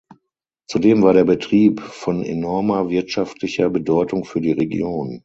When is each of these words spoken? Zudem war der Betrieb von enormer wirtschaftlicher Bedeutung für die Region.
Zudem 0.67 1.03
war 1.03 1.13
der 1.13 1.25
Betrieb 1.25 1.79
von 1.79 2.23
enormer 2.23 2.89
wirtschaftlicher 2.89 3.69
Bedeutung 3.69 4.25
für 4.25 4.41
die 4.41 4.53
Region. 4.53 5.19